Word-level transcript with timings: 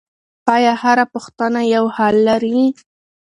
آیا 0.55 0.73
هره 0.83 1.05
پوښتنه 1.13 1.61
یو 1.75 1.85
حل 1.95 2.15
نه 2.25 2.25
لري؟ 2.27 2.59